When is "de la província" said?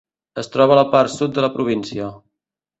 1.37-2.11